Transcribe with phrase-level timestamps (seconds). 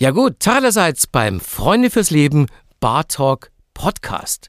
[0.00, 2.46] Ja gut, allerseits beim Freunde fürs Leben
[2.78, 4.48] Bar Talk Podcast.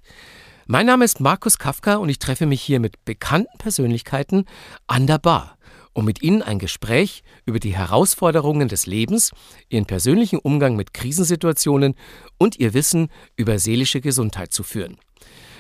[0.68, 4.46] Mein Name ist Markus Kafka und ich treffe mich hier mit bekannten Persönlichkeiten
[4.86, 5.58] an der Bar,
[5.94, 9.32] um mit ihnen ein Gespräch über die Herausforderungen des Lebens,
[9.70, 11.96] ihren persönlichen Umgang mit Krisensituationen
[12.38, 15.00] und ihr Wissen über seelische Gesundheit zu führen.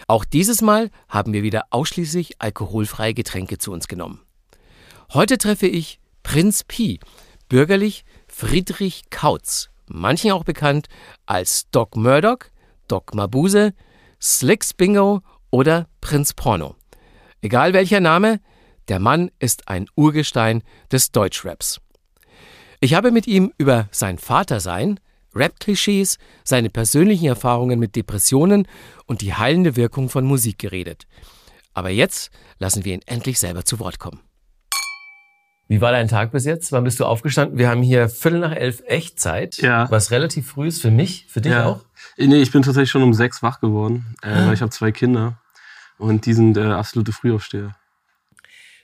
[0.05, 4.21] Auch dieses Mal haben wir wieder ausschließlich alkoholfreie Getränke zu uns genommen.
[5.15, 6.99] Heute treffe ich Prinz Pi,
[7.47, 10.87] bürgerlich Friedrich Kautz manchen auch bekannt
[11.25, 12.45] als Doc Murdoch,
[12.87, 13.73] Doc Mabuse,
[14.21, 15.21] Slicks Bingo
[15.51, 16.75] oder Prinz Porno.
[17.41, 18.39] Egal welcher Name,
[18.87, 21.79] der Mann ist ein Urgestein des Deutschraps.
[22.79, 24.99] Ich habe mit ihm über sein Vatersein,
[25.35, 28.67] Rap-Klischees, seine persönlichen Erfahrungen mit Depressionen
[29.05, 31.05] und die heilende Wirkung von Musik geredet.
[31.73, 34.21] Aber jetzt lassen wir ihn endlich selber zu Wort kommen.
[35.69, 36.71] Wie war dein Tag bis jetzt?
[36.71, 37.59] Wann bist du aufgestanden?
[37.59, 39.89] Wir haben hier Viertel nach elf Echtzeit, ja.
[39.91, 41.67] was relativ früh ist für mich, für dich ja.
[41.67, 41.85] auch.
[42.17, 45.39] Nee, ich bin tatsächlich schon um sechs wach geworden, äh, weil ich habe zwei Kinder
[45.99, 47.75] und die sind äh, absolute Frühaufsteher.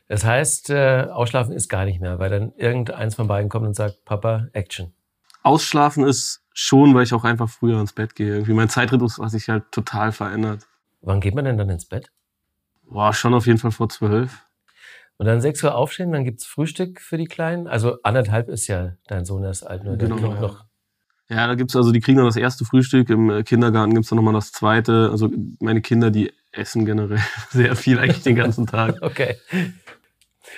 [0.08, 3.76] Das heißt, äh, ausschlafen ist gar nicht mehr, weil dann irgendeins von beiden kommt und
[3.76, 4.94] sagt, Papa, Action.
[5.42, 8.32] Ausschlafen ist schon, weil ich auch einfach früher ins Bett gehe.
[8.32, 10.68] Irgendwie mein Zeitrhythmus hat sich halt total verändert.
[11.02, 12.12] Wann geht man denn dann ins Bett?
[12.84, 14.46] Boah, schon auf jeden Fall vor zwölf.
[15.18, 17.68] Und dann 6 Uhr aufstehen, dann gibt's Frühstück für die Kleinen.
[17.68, 20.42] Also anderthalb ist ja dein Sohn erst alt, nur genau, ja.
[20.42, 20.66] noch.
[21.30, 23.10] Ja, da gibt's also, die kriegen dann das erste Frühstück.
[23.10, 25.10] Im äh, Kindergarten gibt's dann nochmal das zweite.
[25.12, 28.98] Also meine Kinder, die essen generell sehr viel eigentlich den ganzen Tag.
[29.02, 29.38] okay.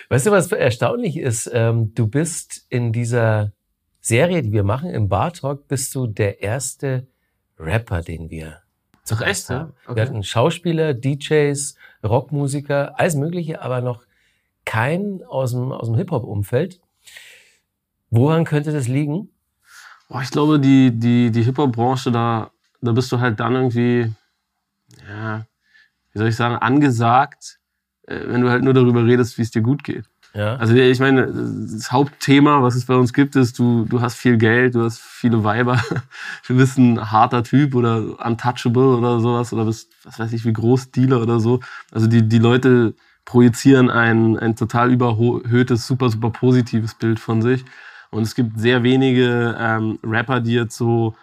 [0.09, 1.49] Weißt du, was erstaunlich ist?
[1.53, 3.53] Ähm, du bist in dieser
[4.01, 7.07] Serie, die wir machen, im Bar Talk, bist du der erste
[7.59, 8.61] Rapper, den wir
[9.03, 9.73] zu Gast haben.
[9.85, 9.95] Okay.
[9.95, 14.06] Wir hatten Schauspieler, DJs, Rockmusiker, alles Mögliche, aber noch
[14.67, 16.79] keinen aus dem, aus dem Hip-Hop-Umfeld.
[18.11, 19.29] Woran könnte das liegen?
[20.09, 24.13] Boah, ich glaube, die, die, die Hip-Hop-Branche, da, da bist du halt dann irgendwie,
[25.09, 25.45] ja,
[26.11, 27.59] wie soll ich sagen, angesagt,
[28.07, 30.05] äh, wenn du halt nur darüber redest, wie es dir gut geht.
[30.33, 30.57] Ja.
[30.57, 34.37] Also ich meine, das Hauptthema, was es bei uns gibt, ist, du, du hast viel
[34.37, 35.81] Geld, du hast viele Weiber,
[36.47, 40.53] du bist ein harter Typ oder untouchable oder sowas oder bist, was weiß ich, wie
[40.53, 41.61] Großdealer oder so.
[41.91, 42.93] Also die, die Leute
[43.27, 47.65] projizieren ein, ein total überhöhtes, super, super positives Bild von sich.
[48.09, 51.13] Und es gibt sehr wenige ähm, Rapper, die jetzt so,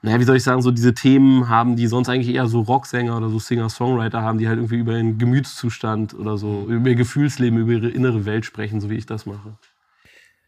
[0.00, 3.18] naja, wie soll ich sagen, so diese Themen haben, die sonst eigentlich eher so Rocksänger
[3.18, 7.58] oder so Singer-Songwriter haben, die halt irgendwie über ihren Gemütszustand oder so, über ihr Gefühlsleben,
[7.58, 9.58] über ihre innere Welt sprechen, so wie ich das mache.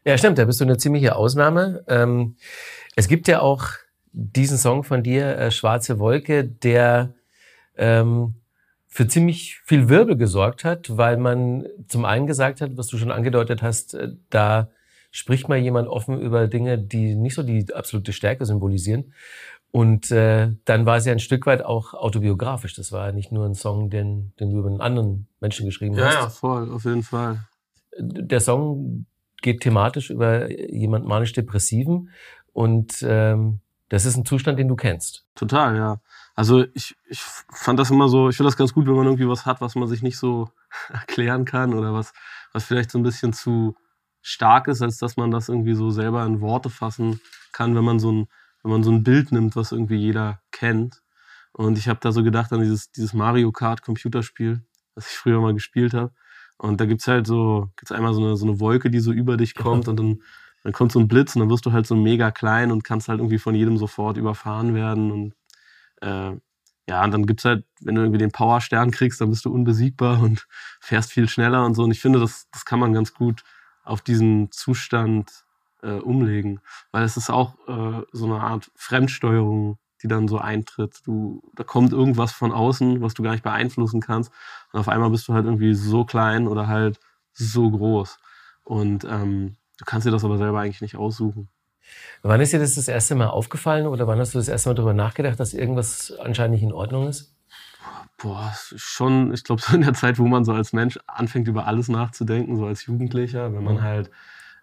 [0.05, 1.83] Ja, stimmt, da bist du eine ziemliche Ausnahme.
[1.87, 2.35] Ähm,
[2.95, 3.67] es gibt ja auch
[4.11, 7.13] diesen Song von dir, äh, Schwarze Wolke, der
[7.77, 8.33] ähm,
[8.95, 13.11] für ziemlich viel Wirbel gesorgt hat, weil man zum einen gesagt hat, was du schon
[13.11, 14.69] angedeutet hast, äh, da
[15.11, 19.11] spricht mal jemand offen über Dinge, die nicht so die absolute Stärke symbolisieren.
[19.69, 22.73] Und äh, dann war es ja ein Stück weit auch autobiografisch.
[22.73, 25.95] Das war ja nicht nur ein Song, den, den du über einen anderen Menschen geschrieben
[25.95, 26.13] ja, hast.
[26.13, 27.41] Ja, voll, auf jeden Fall.
[27.99, 29.07] Der Song
[29.41, 32.11] geht thematisch über jemand manisch-depressiven
[32.53, 35.25] und ähm, das ist ein Zustand, den du kennst.
[35.35, 36.01] Total, ja.
[36.35, 39.27] Also ich, ich fand das immer so, ich finde das ganz gut, wenn man irgendwie
[39.27, 40.49] was hat, was man sich nicht so
[40.89, 42.13] erklären kann oder was,
[42.51, 43.75] was vielleicht so ein bisschen zu
[44.21, 47.99] stark ist, als dass man das irgendwie so selber in Worte fassen kann, wenn man
[47.99, 48.27] so ein,
[48.63, 51.03] wenn man so ein Bild nimmt, was irgendwie jeder kennt.
[51.53, 54.65] Und ich habe da so gedacht an dieses, dieses Mario Kart Computerspiel,
[54.95, 56.11] das ich früher mal gespielt habe.
[56.57, 59.37] Und da gibt's halt so, gibt's einmal so eine, so eine Wolke, die so über
[59.37, 60.21] dich kommt und dann,
[60.65, 63.07] dann kommt so ein Blitz und dann wirst du halt so mega klein und kannst
[63.07, 65.35] halt irgendwie von jedem sofort überfahren werden und
[66.01, 66.35] äh,
[66.87, 70.19] ja, und dann gibt's halt, wenn du irgendwie den Powerstern kriegst, dann bist du unbesiegbar
[70.23, 70.47] und
[70.79, 71.83] fährst viel schneller und so.
[71.83, 73.43] Und ich finde, das, das kann man ganz gut
[73.83, 75.45] auf diesen Zustand
[75.83, 76.61] äh, umlegen.
[76.91, 81.01] Weil es ist auch äh, so eine Art Fremdsteuerung, die dann so eintritt.
[81.05, 84.31] Du, da kommt irgendwas von außen, was du gar nicht beeinflussen kannst.
[84.71, 86.99] Und auf einmal bist du halt irgendwie so klein oder halt
[87.33, 88.17] so groß.
[88.63, 91.49] Und ähm, du kannst dir das aber selber eigentlich nicht aussuchen.
[92.23, 94.75] Wann ist dir das das erste Mal aufgefallen oder wann hast du das erste Mal
[94.75, 97.35] darüber nachgedacht, dass irgendwas anscheinend nicht in Ordnung ist?
[98.17, 101.67] Boah, schon, ich glaube, so in der Zeit, wo man so als Mensch anfängt, über
[101.67, 103.81] alles nachzudenken, so als Jugendlicher, wenn man mhm.
[103.83, 104.11] halt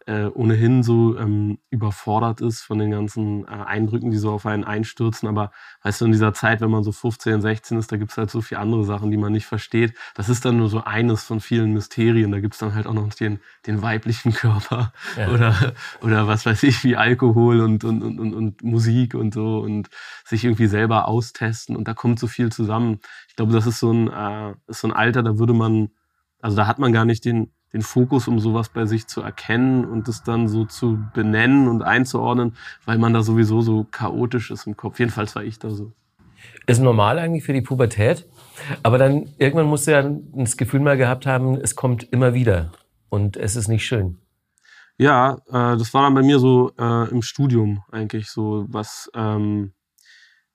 [0.06, 4.64] äh, ohnehin so ähm, überfordert ist von den ganzen äh, Eindrücken, die so auf einen
[4.64, 5.28] einstürzen.
[5.28, 5.52] Aber
[5.82, 8.40] weißt du, in dieser Zeit, wenn man so 15, 16 ist, da gibt's halt so
[8.40, 9.94] viele andere Sachen, die man nicht versteht.
[10.14, 12.32] Das ist dann nur so eines von vielen Mysterien.
[12.32, 15.28] Da gibt's dann halt auch noch den, den weiblichen Körper ja.
[15.28, 19.60] oder, oder was weiß ich, wie Alkohol und, und, und, und, und Musik und so
[19.60, 19.88] und
[20.24, 21.76] sich irgendwie selber austesten.
[21.76, 23.00] Und da kommt so viel zusammen.
[23.28, 25.90] Ich glaube, das ist so ein, äh, ist so ein Alter, da würde man,
[26.40, 29.84] also da hat man gar nicht den, den Fokus, um sowas bei sich zu erkennen
[29.84, 34.66] und es dann so zu benennen und einzuordnen, weil man da sowieso so chaotisch ist
[34.66, 34.98] im Kopf.
[34.98, 35.92] Jedenfalls war ich da so.
[36.66, 38.26] Ist normal eigentlich für die Pubertät,
[38.82, 42.72] aber dann irgendwann musst du ja das Gefühl mal gehabt haben, es kommt immer wieder
[43.08, 44.18] und es ist nicht schön.
[44.98, 49.72] Ja, äh, das war dann bei mir so äh, im Studium eigentlich so, was ähm,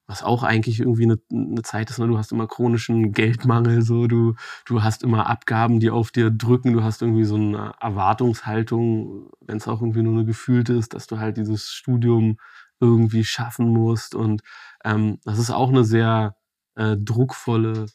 [0.07, 2.07] was auch eigentlich irgendwie eine, eine Zeit ist, ne?
[2.07, 6.71] du hast immer chronischen Geldmangel, so du, du hast immer Abgaben, die auf dir drücken,
[6.71, 11.07] du hast irgendwie so eine Erwartungshaltung, wenn es auch irgendwie nur eine gefühlte ist, dass
[11.07, 12.37] du halt dieses Studium
[12.79, 14.15] irgendwie schaffen musst.
[14.15, 14.43] Und
[14.85, 16.37] ähm, das ist auch eine sehr
[16.75, 17.87] äh, druckvolle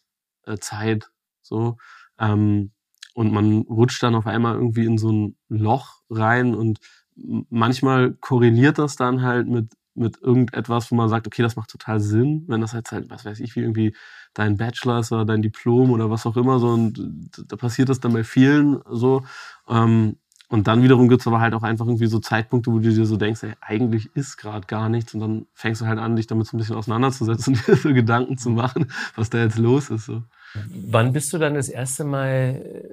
[0.44, 1.10] äh, Zeit.
[1.40, 1.78] So.
[2.18, 2.72] Ähm,
[3.14, 6.78] und man rutscht dann auf einmal irgendwie in so ein Loch rein und
[7.14, 12.00] manchmal korreliert das dann halt mit mit irgendetwas, wo man sagt, okay, das macht total
[12.00, 13.94] Sinn, wenn das jetzt halt, was weiß ich, wie irgendwie
[14.34, 18.00] dein Bachelor ist oder dein Diplom oder was auch immer so und da passiert das
[18.00, 19.22] dann bei vielen so.
[19.68, 20.16] Ähm,
[20.48, 23.16] und dann wiederum gibt's aber halt auch einfach irgendwie so Zeitpunkte, wo du dir so
[23.16, 26.46] denkst, ey, eigentlich ist gerade gar nichts und dann fängst du halt an, dich damit
[26.46, 30.04] so ein bisschen auseinanderzusetzen und dir so Gedanken zu machen, was da jetzt los ist.
[30.04, 30.22] So.
[30.68, 32.84] Wann bist du dann das erste Mal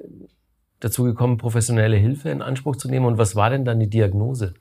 [0.79, 4.53] dazu gekommen, professionelle Hilfe in Anspruch zu nehmen und was war denn dann die Diagnose?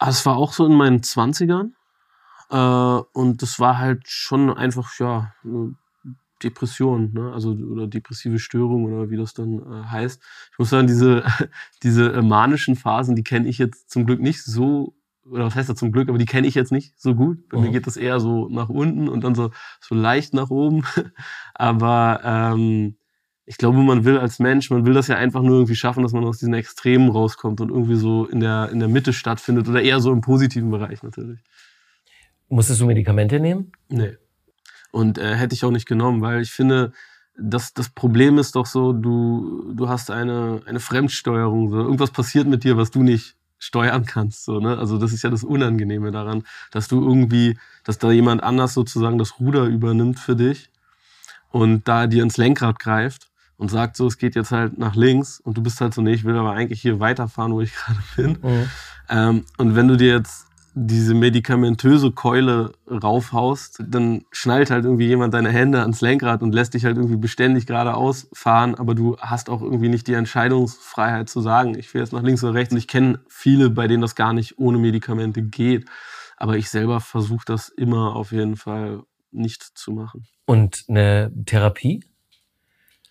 [0.00, 1.74] Es war auch so in meinen Zwanzigern.
[2.50, 5.32] Äh, und das war halt schon einfach, ja,
[6.42, 7.32] Depression, ne?
[7.32, 10.22] also oder depressive Störung oder wie das dann äh, heißt.
[10.52, 11.24] Ich muss sagen, diese,
[11.82, 14.94] diese äh, manischen Phasen, die kenne ich jetzt zum Glück nicht so,
[15.24, 17.48] oder was heißt das zum Glück, aber die kenne ich jetzt nicht so gut.
[17.48, 17.64] Bei mhm.
[17.64, 19.50] mir geht das eher so nach unten und dann so,
[19.80, 20.84] so leicht nach oben.
[21.54, 22.96] aber ähm,
[23.50, 26.12] ich glaube, man will als Mensch, man will das ja einfach nur irgendwie schaffen, dass
[26.12, 29.82] man aus diesen Extremen rauskommt und irgendwie so in der, in der Mitte stattfindet oder
[29.82, 31.40] eher so im positiven Bereich natürlich.
[32.48, 33.72] Musstest du Medikamente nehmen?
[33.88, 34.16] Nee.
[34.92, 36.92] Und äh, hätte ich auch nicht genommen, weil ich finde,
[37.36, 41.70] das, das Problem ist doch so, du, du hast eine, eine Fremdsteuerung.
[41.70, 41.78] So.
[41.78, 44.44] Irgendwas passiert mit dir, was du nicht steuern kannst.
[44.44, 44.78] So, ne?
[44.78, 49.18] Also das ist ja das Unangenehme daran, dass du irgendwie, dass da jemand anders sozusagen
[49.18, 50.70] das Ruder übernimmt für dich
[51.48, 53.29] und da dir ins Lenkrad greift
[53.60, 56.14] und sagt so, es geht jetzt halt nach links und du bist halt so, nee,
[56.14, 58.38] ich will aber eigentlich hier weiterfahren, wo ich gerade bin.
[58.42, 58.68] Mhm.
[59.10, 65.34] Ähm, und wenn du dir jetzt diese medikamentöse Keule raufhaust, dann schnallt halt irgendwie jemand
[65.34, 69.50] deine Hände ans Lenkrad und lässt dich halt irgendwie beständig geradeaus fahren, aber du hast
[69.50, 72.72] auch irgendwie nicht die Entscheidungsfreiheit zu sagen, ich will jetzt nach links oder rechts.
[72.72, 75.86] Und ich kenne viele, bei denen das gar nicht ohne Medikamente geht.
[76.38, 79.02] Aber ich selber versuche das immer auf jeden Fall
[79.32, 80.24] nicht zu machen.
[80.46, 82.09] Und eine Therapie?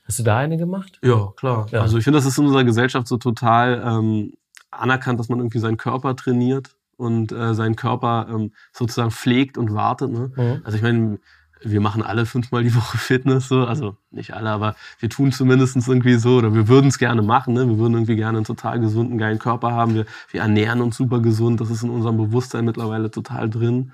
[0.10, 1.00] Hast du da eine gemacht?
[1.04, 1.68] Ja, klar.
[1.70, 1.82] Ja.
[1.82, 4.34] Also ich finde, das ist in unserer Gesellschaft so total ähm,
[4.72, 9.76] anerkannt, dass man irgendwie seinen Körper trainiert und äh, seinen Körper ähm, sozusagen pflegt und
[9.76, 10.12] wartet.
[10.12, 10.32] Ne?
[10.36, 10.62] Mhm.
[10.64, 11.20] Also ich meine,
[11.62, 13.66] wir machen alle fünfmal die Woche Fitness, so.
[13.66, 17.54] also nicht alle, aber wir tun zumindest irgendwie so oder wir würden es gerne machen.
[17.54, 17.68] Ne?
[17.68, 19.94] Wir würden irgendwie gerne einen total gesunden, geilen Körper haben.
[19.94, 23.92] Wir, wir ernähren uns super gesund, das ist in unserem Bewusstsein mittlerweile total drin.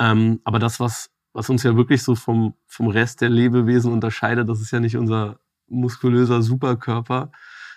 [0.00, 4.48] Ähm, aber das, was was uns ja wirklich so vom, vom Rest der Lebewesen unterscheidet,
[4.48, 5.38] das ist ja nicht unser
[5.68, 7.30] muskulöser Superkörper,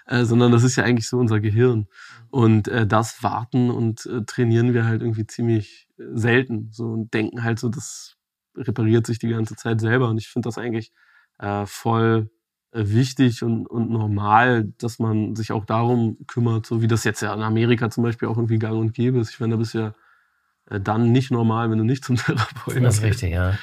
[0.05, 1.87] äh, sondern das ist ja eigentlich so unser Gehirn.
[2.29, 6.69] Und äh, das warten und äh, trainieren wir halt irgendwie ziemlich äh, selten.
[6.71, 8.15] So und denken halt so, das
[8.55, 10.09] repariert sich die ganze Zeit selber.
[10.09, 10.93] Und ich finde das eigentlich
[11.39, 12.29] äh, voll
[12.71, 17.21] äh, wichtig und, und normal, dass man sich auch darum kümmert, so wie das jetzt
[17.21, 19.31] ja in Amerika zum Beispiel auch irgendwie gang und gäbe ist.
[19.31, 19.95] Ich meine, da bist du ja
[20.69, 22.85] dann nicht normal, wenn du nicht zum Therapeuten gehst.
[22.85, 23.57] Das ist richtig, ja.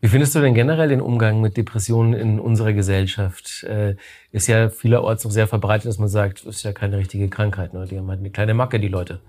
[0.00, 3.62] Wie findest du denn generell den Umgang mit Depressionen in unserer Gesellschaft?
[3.62, 3.94] Äh,
[4.32, 7.72] ist ja vielerorts noch sehr verbreitet, dass man sagt, das ist ja keine richtige Krankheit.
[7.72, 7.86] Ne?
[7.88, 9.20] Die haben halt eine kleine Macke, die Leute.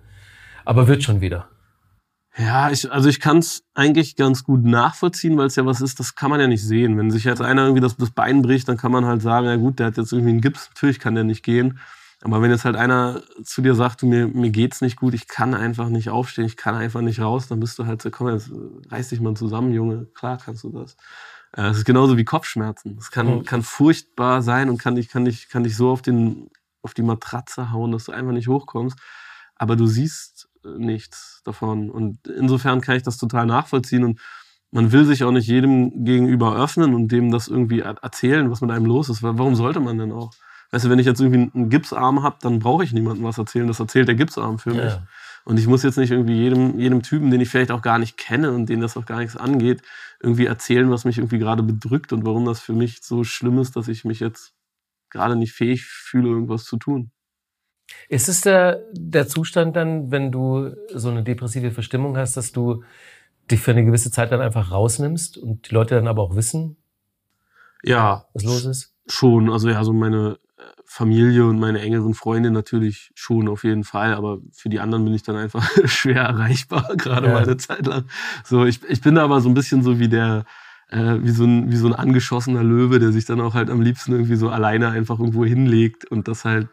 [0.66, 1.48] Aber wird schon wieder.
[2.36, 6.00] Ja, ich, also ich kann es eigentlich ganz gut nachvollziehen, weil es ja was ist,
[6.00, 6.98] das kann man ja nicht sehen.
[6.98, 9.56] Wenn sich jetzt einer irgendwie das, das Bein bricht, dann kann man halt sagen, ja
[9.58, 11.78] gut, der hat jetzt irgendwie einen Gips, natürlich kann der nicht gehen.
[12.24, 15.28] Aber wenn jetzt halt einer zu dir sagt, du, mir, mir geht's nicht gut, ich
[15.28, 18.30] kann einfach nicht aufstehen, ich kann einfach nicht raus, dann bist du halt so, komm,
[18.30, 18.50] jetzt
[18.90, 20.96] reiß dich mal zusammen, Junge, klar kannst du das.
[21.52, 22.98] Äh, es ist genauso wie Kopfschmerzen.
[22.98, 23.44] Es kann, mhm.
[23.44, 26.50] kann furchtbar sein und kann dich, kann dich, kann dich so auf den,
[26.82, 28.98] auf die Matratze hauen, dass du einfach nicht hochkommst.
[29.56, 31.90] Aber du siehst äh, nichts davon.
[31.90, 34.22] Und insofern kann ich das total nachvollziehen und
[34.72, 38.72] man will sich auch nicht jedem gegenüber öffnen und dem das irgendwie erzählen, was mit
[38.72, 39.22] einem los ist.
[39.22, 40.32] Warum sollte man denn auch?
[40.74, 43.68] Weißt du, wenn ich jetzt irgendwie einen Gipsarm habe, dann brauche ich niemandem was erzählen.
[43.68, 44.80] Das erzählt der Gipsarm für mich.
[44.80, 45.06] Ja.
[45.46, 48.18] Und ich muss jetzt nicht irgendwie jedem, jedem Typen, den ich vielleicht auch gar nicht
[48.18, 49.84] kenne und den das auch gar nichts angeht,
[50.20, 53.76] irgendwie erzählen, was mich irgendwie gerade bedrückt und warum das für mich so schlimm ist,
[53.76, 54.56] dass ich mich jetzt
[55.12, 57.12] gerade nicht fähig fühle, irgendwas zu tun.
[58.10, 62.84] Ist es der, der Zustand dann, wenn du so eine depressive Verstimmung hast, dass du
[63.52, 66.78] dich für eine gewisse Zeit dann einfach rausnimmst und die Leute dann aber auch wissen,
[67.84, 68.96] ja, was los ist?
[69.06, 69.52] Schon.
[69.52, 70.40] Also ja, so meine
[70.86, 75.14] Familie und meine engeren Freunde natürlich schon auf jeden Fall, aber für die anderen bin
[75.14, 77.34] ich dann einfach schwer erreichbar, gerade ja.
[77.34, 78.06] mal eine Zeit lang.
[78.44, 80.46] So, ich, ich bin da aber so ein bisschen so wie der,
[80.90, 83.82] äh, wie, so ein, wie so ein angeschossener Löwe, der sich dann auch halt am
[83.82, 86.68] liebsten irgendwie so alleine einfach irgendwo hinlegt und das halt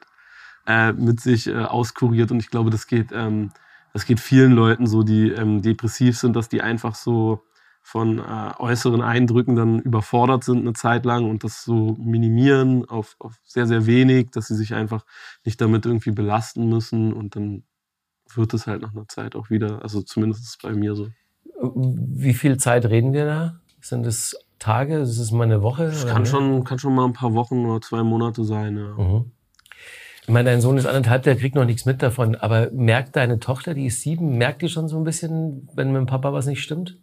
[0.66, 2.30] äh, mit sich äh, auskuriert.
[2.30, 3.50] Und ich glaube, das geht, ähm,
[3.92, 7.42] das geht vielen Leuten so, die ähm, depressiv sind, dass die einfach so
[7.82, 13.16] von äh, äußeren Eindrücken dann überfordert sind eine Zeit lang und das so minimieren auf,
[13.18, 15.04] auf sehr, sehr wenig, dass sie sich einfach
[15.44, 17.64] nicht damit irgendwie belasten müssen und dann
[18.34, 21.08] wird es halt nach einer Zeit auch wieder, also zumindest ist es bei mir so.
[21.74, 23.60] Wie viel Zeit reden wir da?
[23.80, 24.98] Sind es Tage?
[24.98, 25.84] Ist es mal eine Woche?
[25.84, 28.94] Es kann schon, kann schon mal ein paar Wochen oder zwei Monate sein, ja.
[28.96, 29.32] Mhm.
[30.22, 32.36] Ich meine, dein Sohn ist anderthalb, der kriegt noch nichts mit davon.
[32.36, 35.96] Aber merkt deine Tochter, die ist sieben, merkt die schon so ein bisschen, wenn mit
[35.96, 36.98] dem Papa was nicht stimmt?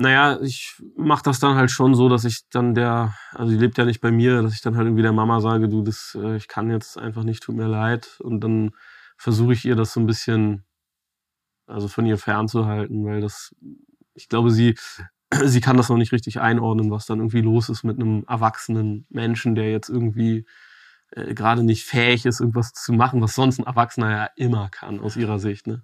[0.00, 3.78] Naja, ich mache das dann halt schon so, dass ich dann der, also die lebt
[3.78, 6.36] ja nicht bei mir, dass ich dann halt irgendwie der Mama sage, du, das, äh,
[6.36, 8.16] ich kann jetzt einfach nicht, tut mir leid.
[8.20, 8.70] Und dann
[9.16, 10.64] versuche ich ihr das so ein bisschen,
[11.66, 13.54] also von ihr fernzuhalten, weil das,
[14.14, 14.76] ich glaube, sie,
[15.44, 19.04] sie kann das noch nicht richtig einordnen, was dann irgendwie los ist mit einem erwachsenen
[19.10, 20.46] Menschen, der jetzt irgendwie
[21.10, 25.00] äh, gerade nicht fähig ist, irgendwas zu machen, was sonst ein Erwachsener ja immer kann,
[25.00, 25.66] aus ihrer Sicht.
[25.66, 25.82] Ne?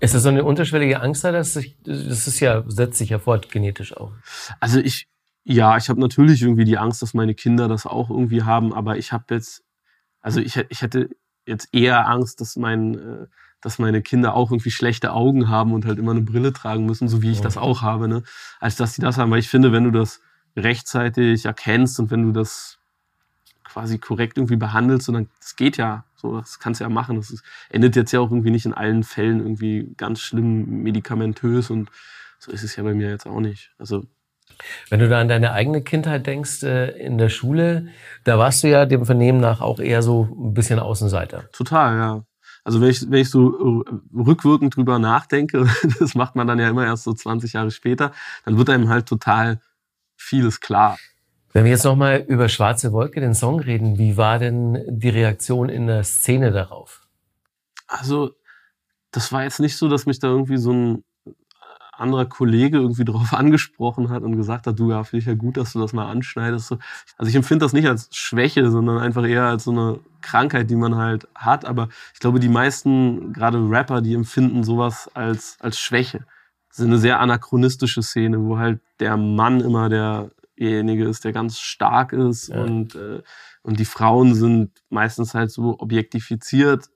[0.00, 1.32] Ist das so eine unterschwellige Angst da?
[1.32, 4.12] Dass sich, das ist ja, setzt sich ja fort, genetisch auch.
[4.60, 5.08] Also ich,
[5.44, 8.98] ja, ich habe natürlich irgendwie die Angst, dass meine Kinder das auch irgendwie haben, aber
[8.98, 9.62] ich habe jetzt,
[10.20, 11.10] also ich, ich hätte
[11.46, 13.26] jetzt eher Angst, dass mein, äh,
[13.60, 17.08] dass meine Kinder auch irgendwie schlechte Augen haben und halt immer eine Brille tragen müssen,
[17.08, 18.22] so wie ich das auch habe, ne?
[18.60, 19.30] Als dass sie das haben.
[19.30, 20.20] Weil ich finde, wenn du das
[20.56, 22.78] rechtzeitig erkennst und wenn du das
[23.64, 27.16] quasi korrekt irgendwie behandelst, und dann, das geht ja so, das kannst du ja machen.
[27.16, 31.70] Das ist, endet jetzt ja auch irgendwie nicht in allen Fällen irgendwie ganz schlimm medikamentös
[31.70, 31.90] und
[32.38, 33.72] so ist es ja bei mir jetzt auch nicht.
[33.78, 34.04] Also
[34.88, 37.88] wenn du da an deine eigene Kindheit denkst, äh, in der Schule,
[38.24, 41.50] da warst du ja dem Vernehmen nach auch eher so ein bisschen Außenseiter.
[41.52, 42.24] Total, ja.
[42.64, 45.66] Also wenn ich, wenn ich so rückwirkend drüber nachdenke,
[46.00, 48.12] das macht man dann ja immer erst so 20 Jahre später,
[48.44, 49.60] dann wird einem halt total
[50.16, 50.98] vieles klar.
[51.56, 55.70] Wenn wir jetzt nochmal über Schwarze Wolke, den Song reden, wie war denn die Reaktion
[55.70, 57.06] in der Szene darauf?
[57.86, 58.32] Also,
[59.10, 61.04] das war jetzt nicht so, dass mich da irgendwie so ein
[61.92, 65.56] anderer Kollege irgendwie drauf angesprochen hat und gesagt hat, du, ja, finde ich ja gut,
[65.56, 66.72] dass du das mal anschneidest.
[67.16, 70.76] Also ich empfinde das nicht als Schwäche, sondern einfach eher als so eine Krankheit, die
[70.76, 71.64] man halt hat.
[71.64, 76.26] Aber ich glaube, die meisten, gerade Rapper, die empfinden sowas als, als Schwäche.
[76.68, 81.32] Das ist eine sehr anachronistische Szene, wo halt der Mann immer der derjenige ist, der
[81.32, 82.62] ganz stark ist ja.
[82.62, 83.22] und, äh,
[83.62, 86.88] und die Frauen sind meistens halt so objektifiziert,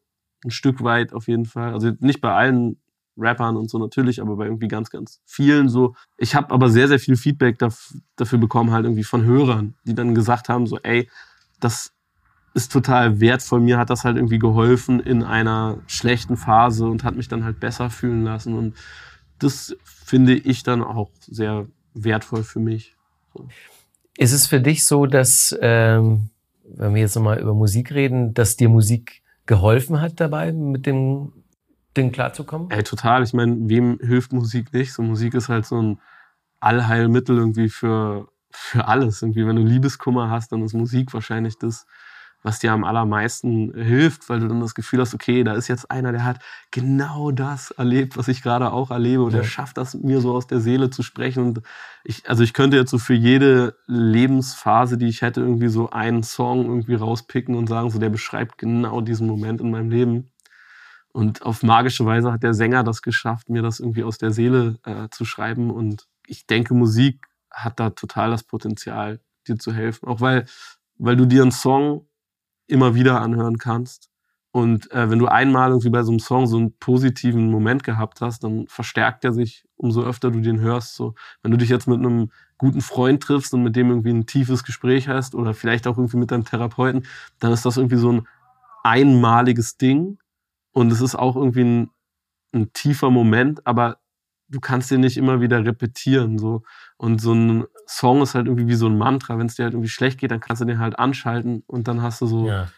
[0.44, 1.72] ein Stück weit auf jeden Fall.
[1.74, 2.80] Also nicht bei allen
[3.16, 5.94] Rappern und so natürlich, aber bei irgendwie ganz, ganz vielen so.
[6.16, 10.14] Ich habe aber sehr, sehr viel Feedback dafür bekommen, halt irgendwie von Hörern, die dann
[10.14, 11.08] gesagt haben, so, ey,
[11.60, 11.92] das
[12.54, 13.60] ist total wertvoll.
[13.60, 17.60] Mir hat das halt irgendwie geholfen in einer schlechten Phase und hat mich dann halt
[17.60, 18.54] besser fühlen lassen.
[18.54, 18.74] Und
[19.38, 22.96] das finde ich dann auch sehr wertvoll für mich.
[24.16, 26.30] Ist es für dich so, dass, ähm,
[26.64, 31.32] wenn wir jetzt nochmal über Musik reden, dass dir Musik geholfen hat dabei, mit dem
[31.96, 32.70] Ding klarzukommen?
[32.70, 33.22] Ey, total.
[33.22, 34.92] Ich meine, wem hilft Musik nicht?
[34.92, 36.00] So Musik ist halt so ein
[36.60, 39.22] Allheilmittel irgendwie für, für alles.
[39.22, 41.86] Irgendwie, wenn du Liebeskummer hast, dann ist Musik wahrscheinlich das,
[42.42, 45.90] was dir am allermeisten hilft, weil du dann das Gefühl hast, okay, da ist jetzt
[45.90, 49.38] einer, der hat genau das erlebt, was ich gerade auch erlebe und ja.
[49.38, 51.62] der schafft das mir so aus der Seele zu sprechen und
[52.02, 56.22] ich, also ich könnte jetzt so für jede Lebensphase, die ich hätte, irgendwie so einen
[56.22, 60.30] Song irgendwie rauspicken und sagen, so der beschreibt genau diesen Moment in meinem Leben.
[61.12, 64.78] Und auf magische Weise hat der Sänger das geschafft, mir das irgendwie aus der Seele
[64.84, 70.06] äh, zu schreiben und ich denke, Musik hat da total das Potenzial, dir zu helfen.
[70.08, 70.46] Auch weil,
[70.96, 72.06] weil du dir einen Song
[72.70, 74.10] immer wieder anhören kannst.
[74.52, 78.20] Und äh, wenn du einmal irgendwie bei so einem Song so einen positiven Moment gehabt
[78.20, 80.96] hast, dann verstärkt er sich, umso öfter du den hörst.
[80.96, 84.26] So, wenn du dich jetzt mit einem guten Freund triffst und mit dem irgendwie ein
[84.26, 87.06] tiefes Gespräch hast oder vielleicht auch irgendwie mit deinem Therapeuten,
[87.38, 88.26] dann ist das irgendwie so ein
[88.82, 90.18] einmaliges Ding.
[90.72, 91.90] Und es ist auch irgendwie ein,
[92.52, 93.98] ein tiefer Moment, aber
[94.48, 96.38] du kannst den nicht immer wieder repetieren.
[96.38, 96.64] So.
[97.00, 99.38] Und so ein Song ist halt irgendwie wie so ein Mantra.
[99.38, 102.02] Wenn es dir halt irgendwie schlecht geht, dann kannst du den halt anschalten und dann
[102.02, 102.68] hast du so ja.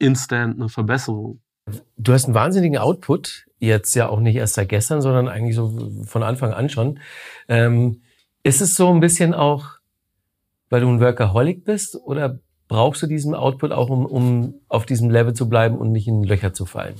[0.00, 1.40] instant eine Verbesserung.
[1.96, 5.92] Du hast einen wahnsinnigen Output, jetzt ja auch nicht erst seit gestern, sondern eigentlich so
[6.04, 6.98] von Anfang an schon.
[7.46, 8.02] Ähm,
[8.42, 9.66] ist es so ein bisschen auch,
[10.68, 15.10] weil du ein Workaholic bist oder brauchst du diesen Output auch, um, um auf diesem
[15.10, 16.96] Level zu bleiben und nicht in Löcher zu fallen?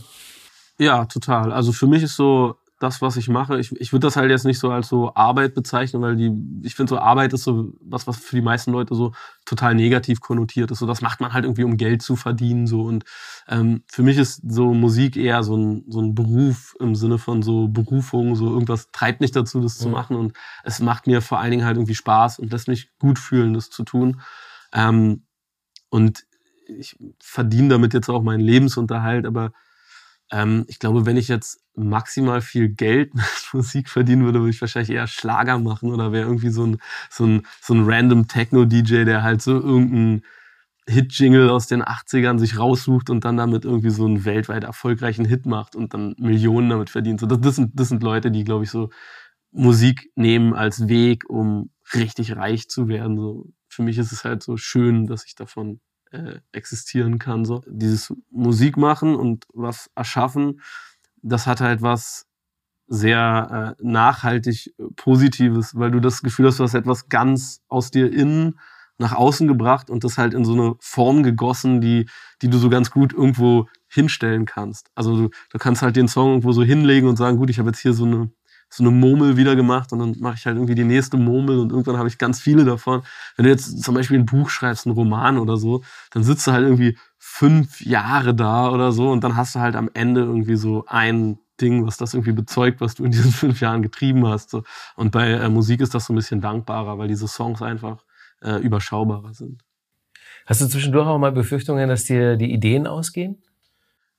[0.78, 1.52] Ja, total.
[1.52, 3.58] Also für mich ist so das, was ich mache.
[3.58, 6.74] Ich, ich würde das halt jetzt nicht so als so Arbeit bezeichnen, weil die, ich
[6.74, 9.12] finde so Arbeit ist so was, was für die meisten Leute so
[9.46, 10.78] total negativ konnotiert ist.
[10.80, 12.66] So, das macht man halt irgendwie, um Geld zu verdienen.
[12.66, 12.82] So.
[12.82, 13.04] Und
[13.48, 17.42] ähm, für mich ist so Musik eher so ein, so ein Beruf im Sinne von
[17.42, 19.84] so Berufung, so irgendwas treibt mich dazu, das ja.
[19.84, 20.16] zu machen.
[20.16, 23.54] Und es macht mir vor allen Dingen halt irgendwie Spaß und lässt mich gut fühlen,
[23.54, 24.20] das zu tun.
[24.72, 25.22] Ähm,
[25.88, 26.26] und
[26.66, 29.52] ich verdiene damit jetzt auch meinen Lebensunterhalt, aber
[30.30, 34.60] ähm, ich glaube, wenn ich jetzt maximal viel Geld mit Musik verdienen würde, würde ich
[34.60, 36.78] wahrscheinlich eher Schlager machen oder wäre irgendwie so ein,
[37.10, 40.22] so ein, so ein random Techno-DJ, der halt so irgendeinen
[40.86, 45.46] Hit-Jingle aus den 80ern sich raussucht und dann damit irgendwie so einen weltweit erfolgreichen Hit
[45.46, 47.20] macht und dann Millionen damit verdient.
[47.20, 48.90] So, das, das, sind, das sind Leute, die, glaube ich, so
[49.50, 53.16] Musik nehmen als Weg, um richtig reich zu werden.
[53.16, 55.80] So, für mich ist es halt so schön, dass ich davon
[56.14, 57.44] äh, existieren kann.
[57.44, 57.62] So.
[57.66, 60.60] Dieses Musik machen und was erschaffen,
[61.22, 62.26] das hat halt was
[62.86, 67.90] sehr äh, nachhaltig äh, Positives, weil du das Gefühl hast, du hast etwas ganz aus
[67.90, 68.58] dir innen
[68.96, 72.08] nach außen gebracht und das halt in so eine Form gegossen, die,
[72.42, 74.90] die du so ganz gut irgendwo hinstellen kannst.
[74.94, 77.70] Also du, du kannst halt den Song irgendwo so hinlegen und sagen, gut, ich habe
[77.70, 78.30] jetzt hier so eine
[78.76, 81.70] so eine Murmel wieder gemacht und dann mache ich halt irgendwie die nächste Murmel und
[81.70, 83.02] irgendwann habe ich ganz viele davon.
[83.36, 86.52] Wenn du jetzt zum Beispiel ein Buch schreibst, einen Roman oder so, dann sitzt du
[86.52, 90.56] halt irgendwie fünf Jahre da oder so und dann hast du halt am Ende irgendwie
[90.56, 94.50] so ein Ding, was das irgendwie bezeugt, was du in diesen fünf Jahren getrieben hast.
[94.50, 94.64] So.
[94.96, 98.04] Und bei äh, Musik ist das so ein bisschen dankbarer, weil diese Songs einfach
[98.42, 99.62] äh, überschaubarer sind.
[100.46, 103.42] Hast du zwischendurch auch mal Befürchtungen, dass dir die Ideen ausgehen?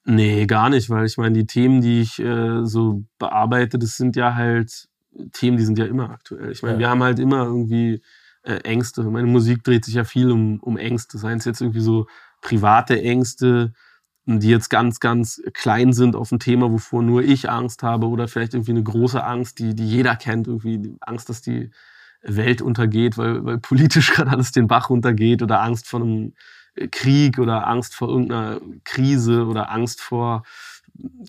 [0.08, 4.16] Nee, gar nicht, weil ich meine, die Themen, die ich äh, so bearbeite, das sind
[4.16, 4.88] ja halt
[5.34, 6.52] Themen, die sind ja immer aktuell.
[6.52, 6.80] Ich meine, ja.
[6.80, 8.02] wir haben halt immer irgendwie
[8.44, 9.04] äh, Ängste.
[9.04, 12.06] Meine Musik dreht sich ja viel um, um Ängste, seien es jetzt irgendwie so
[12.42, 13.74] private Ängste,
[14.26, 18.28] die jetzt ganz, ganz klein sind auf ein Thema, wovor nur ich Angst habe oder
[18.28, 21.72] vielleicht irgendwie eine große Angst, die, die jeder kennt, irgendwie die Angst, dass die
[22.22, 26.34] Welt untergeht, weil, weil politisch gerade alles den Bach runtergeht oder Angst vor einem
[26.92, 30.44] Krieg oder Angst vor irgendeiner Krise oder Angst vor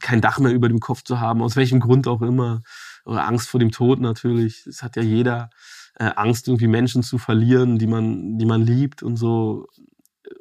[0.00, 2.62] kein Dach mehr über dem Kopf zu haben, aus welchem Grund auch immer.
[3.04, 4.66] Oder Angst vor dem Tod natürlich.
[4.66, 5.50] Es hat ja jeder
[5.98, 9.68] äh, Angst, irgendwie Menschen zu verlieren, die man, die man liebt und so.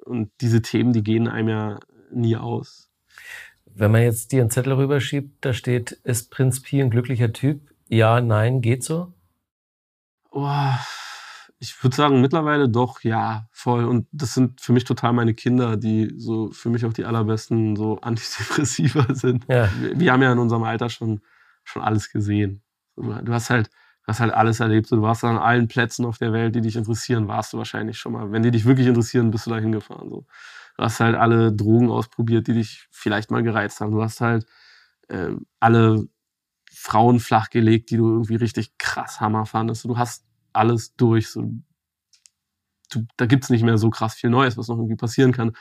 [0.05, 1.79] Und diese Themen, die gehen einem ja
[2.11, 2.89] nie aus.
[3.65, 7.73] Wenn man jetzt dir einen Zettel rüberschiebt, da steht, ist Prinz Pi ein glücklicher Typ?
[7.87, 9.13] Ja, nein, geht so?
[10.31, 10.71] Oh,
[11.59, 13.85] ich würde sagen, mittlerweile doch, ja, voll.
[13.85, 17.75] Und das sind für mich total meine Kinder, die so für mich auch die allerbesten
[17.75, 19.45] so Antidepressiva sind.
[19.47, 19.69] Ja.
[19.79, 21.21] Wir, wir, haben ja in unserem Alter schon,
[21.63, 22.61] schon alles gesehen.
[22.95, 24.91] Du hast halt, du hast halt alles erlebt.
[24.91, 28.13] Du warst an allen Plätzen auf der Welt, die dich interessieren, warst du wahrscheinlich schon
[28.13, 28.31] mal.
[28.31, 30.09] Wenn die dich wirklich interessieren, bist du da hingefahren.
[30.09, 30.25] So.
[30.77, 33.91] Du hast halt alle Drogen ausprobiert, die dich vielleicht mal gereizt haben.
[33.91, 34.45] Du hast halt
[35.07, 36.07] äh, alle
[36.69, 39.85] Frauen flachgelegt, die du irgendwie richtig krass Hammer fandest.
[39.85, 40.24] Du hast
[40.55, 41.29] alles durch.
[41.29, 41.43] So,
[42.91, 45.53] du, da gibt's nicht mehr so krass viel Neues, was noch irgendwie passieren kann.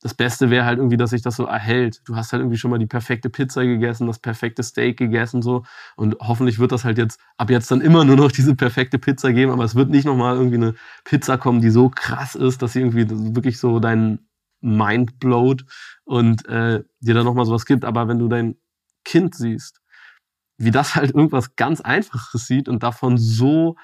[0.00, 2.02] Das Beste wäre halt irgendwie, dass sich das so erhält.
[2.04, 5.64] Du hast halt irgendwie schon mal die perfekte Pizza gegessen, das perfekte Steak gegessen so
[5.96, 9.32] und hoffentlich wird das halt jetzt ab jetzt dann immer nur noch diese perfekte Pizza
[9.32, 10.74] geben, aber es wird nicht nochmal irgendwie eine
[11.04, 14.28] Pizza kommen, die so krass ist, dass sie irgendwie wirklich so deinen
[14.60, 15.64] Mind blowt
[16.04, 17.84] und äh, dir dann nochmal sowas gibt.
[17.84, 18.56] Aber wenn du dein
[19.04, 19.80] Kind siehst,
[20.58, 23.76] wie das halt irgendwas ganz Einfaches sieht und davon so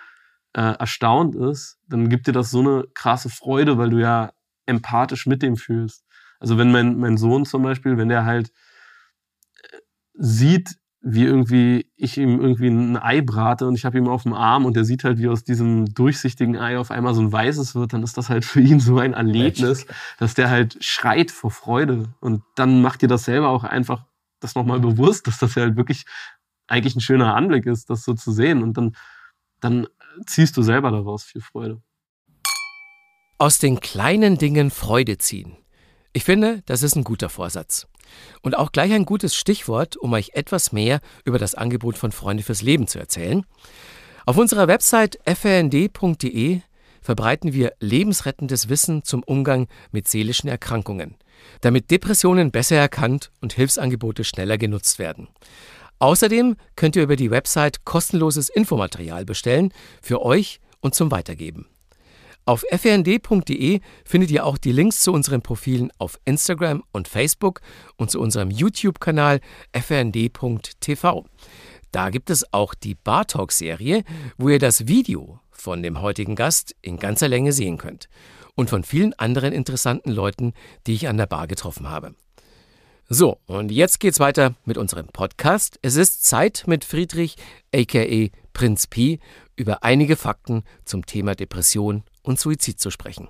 [0.54, 4.32] äh, erstaunt ist, dann gibt dir das so eine krasse Freude, weil du ja
[4.66, 6.04] empathisch mit dem fühlst.
[6.40, 8.50] Also wenn mein, mein Sohn zum Beispiel, wenn der halt
[9.62, 9.78] äh,
[10.14, 14.32] sieht, wie irgendwie ich ihm irgendwie ein Ei brate und ich habe ihm auf dem
[14.32, 17.74] Arm und der sieht halt, wie aus diesem durchsichtigen Ei auf einmal so ein weißes
[17.74, 19.86] wird, dann ist das halt für ihn so ein Erlebnis,
[20.18, 22.04] dass der halt schreit vor Freude.
[22.20, 24.04] Und dann macht dir das selber auch einfach
[24.40, 26.06] das nochmal bewusst, dass das ja halt wirklich
[26.66, 28.62] eigentlich ein schöner Anblick ist, das so zu sehen.
[28.62, 28.96] Und dann,
[29.60, 29.86] dann
[30.26, 31.82] ziehst du selber daraus viel Freude.
[33.38, 35.56] Aus den kleinen Dingen Freude ziehen.
[36.12, 37.88] Ich finde, das ist ein guter Vorsatz.
[38.42, 42.42] Und auch gleich ein gutes Stichwort, um euch etwas mehr über das Angebot von Freunde
[42.42, 43.44] fürs Leben zu erzählen.
[44.24, 46.60] Auf unserer Website frnd.de
[47.02, 51.16] verbreiten wir lebensrettendes Wissen zum Umgang mit seelischen Erkrankungen,
[51.60, 55.28] damit Depressionen besser erkannt und Hilfsangebote schneller genutzt werden.
[55.98, 61.66] Außerdem könnt ihr über die Website kostenloses Infomaterial bestellen für euch und zum Weitergeben.
[62.46, 67.62] Auf frnd.de findet ihr auch die Links zu unseren Profilen auf Instagram und Facebook
[67.96, 69.40] und zu unserem YouTube-Kanal
[69.72, 71.24] frnd.tv.
[71.90, 74.04] Da gibt es auch die Bar Talk Serie,
[74.36, 78.08] wo ihr das Video von dem heutigen Gast in ganzer Länge sehen könnt
[78.54, 80.52] und von vielen anderen interessanten Leuten,
[80.86, 82.14] die ich an der Bar getroffen habe.
[83.10, 85.78] So, und jetzt geht's weiter mit unserem Podcast.
[85.82, 87.36] Es ist Zeit mit Friedrich,
[87.74, 89.20] aka Prinz Pi,
[89.56, 93.28] über einige Fakten zum Thema Depression und Suizid zu sprechen.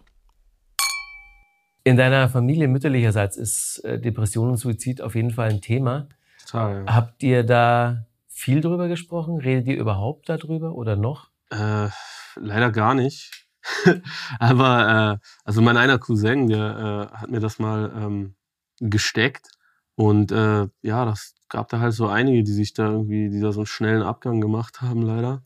[1.83, 6.09] In deiner Familie mütterlicherseits ist äh, Depression und Suizid auf jeden Fall ein Thema.
[6.47, 6.95] Total, ja.
[6.95, 9.41] Habt ihr da viel drüber gesprochen?
[9.41, 11.31] Redet ihr überhaupt darüber oder noch?
[11.51, 11.89] Äh,
[12.37, 13.49] leider gar nicht.
[14.39, 18.37] Aber äh, also mein einer Cousin, der äh, hat mir das mal ähm,
[18.79, 19.54] gesteckt
[19.97, 23.53] und äh, ja, das gab da halt so einige, die sich da irgendwie, die da
[23.53, 25.43] so einen schnellen Abgang gemacht haben, leider.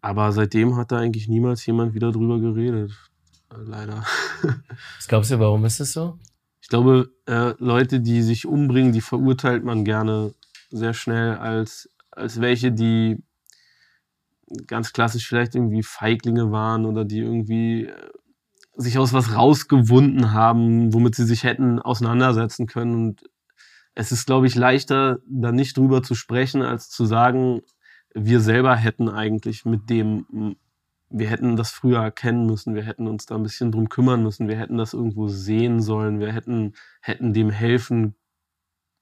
[0.00, 2.92] Aber seitdem hat da eigentlich niemals jemand wieder drüber geredet.
[3.54, 4.04] Leider.
[4.96, 6.18] Was glaubst du, warum ist es so?
[6.62, 10.32] Ich glaube, äh, Leute, die sich umbringen, die verurteilt man gerne
[10.70, 13.22] sehr schnell als, als welche, die
[14.66, 18.10] ganz klassisch vielleicht irgendwie Feiglinge waren oder die irgendwie äh,
[18.74, 22.94] sich aus was rausgewunden haben, womit sie sich hätten auseinandersetzen können.
[22.94, 23.30] Und
[23.94, 27.62] es ist, glaube ich, leichter, da nicht drüber zu sprechen, als zu sagen,
[28.14, 30.56] wir selber hätten eigentlich mit dem,
[31.10, 34.48] wir hätten das früher erkennen müssen, wir hätten uns da ein bisschen drum kümmern müssen,
[34.48, 38.14] wir hätten das irgendwo sehen sollen, wir hätten, hätten dem helfen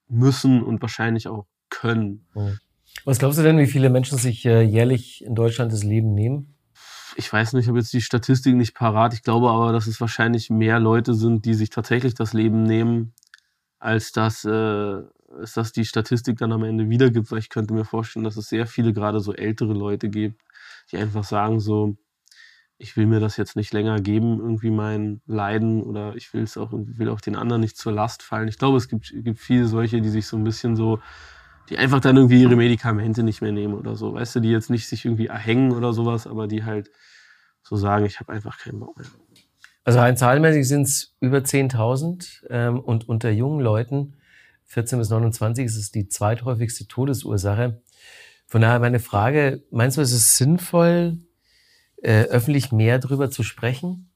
[0.09, 2.27] müssen und wahrscheinlich auch können.
[3.05, 6.57] Was glaubst du denn, wie viele Menschen sich äh, jährlich in Deutschland das Leben nehmen?
[7.17, 9.15] Ich weiß nicht, ich habe jetzt die Statistik nicht parat.
[9.15, 13.15] Ich glaube aber, dass es wahrscheinlich mehr Leute sind, die sich tatsächlich das Leben nehmen,
[13.81, 17.31] als dass, äh, als dass die Statistik dann am Ende wiedergibt.
[17.31, 20.41] Weil ich könnte mir vorstellen, dass es sehr viele gerade so ältere Leute gibt,
[20.93, 21.97] die einfach sagen so,
[22.79, 26.57] ich will mir das jetzt nicht länger geben, irgendwie mein Leiden oder ich will es
[26.57, 28.49] auch, will auch den anderen nicht zur Last fallen.
[28.49, 31.01] Ich glaube, es gibt, gibt viele solche, die sich so ein bisschen so
[31.71, 34.13] die einfach dann irgendwie ihre Medikamente nicht mehr nehmen oder so.
[34.13, 36.91] Weißt du, die jetzt nicht sich irgendwie erhängen oder sowas, aber die halt
[37.63, 39.07] so sagen, ich habe einfach keinen Bock mehr.
[39.85, 44.17] Also rein zahlenmäßig sind es über 10.000 ähm, und unter jungen Leuten,
[44.67, 47.83] 14 bis 29, ist es die zweithäufigste Todesursache.
[48.47, 51.19] Von daher meine Frage, meinst du, ist es sinnvoll,
[52.03, 54.11] äh, öffentlich mehr darüber zu sprechen?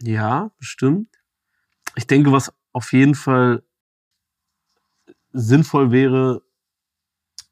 [0.00, 1.08] Ja, bestimmt.
[1.94, 3.62] Ich denke, was auf jeden Fall
[5.32, 6.42] sinnvoll wäre,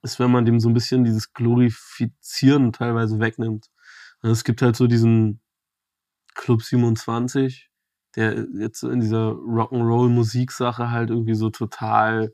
[0.03, 3.71] ist, wenn man dem so ein bisschen dieses Glorifizieren teilweise wegnimmt.
[4.21, 5.41] Also es gibt halt so diesen
[6.35, 7.71] Club 27,
[8.17, 12.33] der jetzt in dieser Rock'n'Roll-Musiksache halt irgendwie so total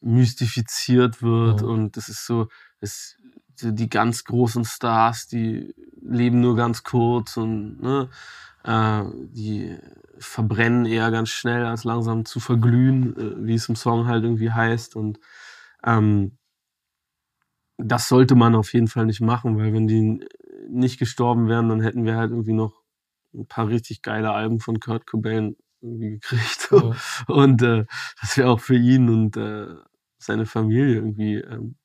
[0.00, 1.68] mystifiziert wird mhm.
[1.68, 2.48] und das ist so,
[2.80, 3.16] es,
[3.60, 8.10] die ganz großen Stars, die leben nur ganz kurz und ne,
[8.64, 9.78] äh, die
[10.18, 14.50] verbrennen eher ganz schnell, als langsam zu verglühen, äh, wie es im Song halt irgendwie
[14.50, 15.20] heißt und
[15.84, 16.38] ähm,
[17.78, 20.24] das sollte man auf jeden Fall nicht machen, weil wenn die
[20.68, 22.81] nicht gestorben wären, dann hätten wir halt irgendwie noch
[23.34, 26.68] ein paar richtig geile Alben von Kurt Cobain irgendwie gekriegt.
[26.72, 26.94] Oh.
[27.32, 27.86] Und äh,
[28.20, 29.66] das wäre auch für ihn und äh,
[30.18, 31.76] seine Familie irgendwie ähm,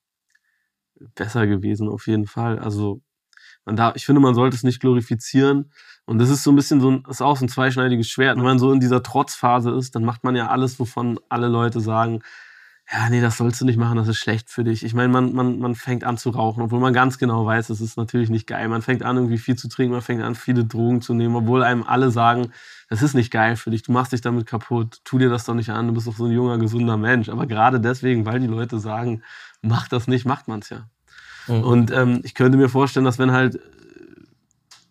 [1.15, 2.59] besser gewesen, auf jeden Fall.
[2.59, 3.01] Also
[3.65, 5.71] man darf, ich finde, man sollte es nicht glorifizieren.
[6.05, 8.37] Und das ist so ein bisschen so ein, ist auch so ein zweischneidiges Schwert.
[8.37, 11.81] Wenn man so in dieser Trotzphase ist, dann macht man ja alles, wovon alle Leute
[11.81, 12.21] sagen,
[12.89, 14.83] ja, nee, das sollst du nicht machen, das ist schlecht für dich.
[14.85, 17.81] Ich meine, man, man, man fängt an zu rauchen, obwohl man ganz genau weiß, das
[17.81, 18.69] ist natürlich nicht geil.
[18.69, 21.63] Man fängt an, irgendwie viel zu trinken, man fängt an, viele Drogen zu nehmen, obwohl
[21.63, 22.53] einem alle sagen,
[22.89, 25.53] das ist nicht geil für dich, du machst dich damit kaputt, tu dir das doch
[25.53, 27.27] nicht an, du bist doch so ein junger, gesunder Mensch.
[27.27, 29.21] Aber gerade deswegen, weil die Leute sagen,
[29.61, 30.87] mach das nicht, macht man es ja.
[31.47, 31.63] Mhm.
[31.63, 33.59] Und ähm, ich könnte mir vorstellen, dass wenn halt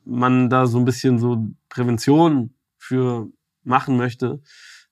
[0.05, 3.29] man da so ein bisschen so Prävention für
[3.65, 4.43] machen möchte,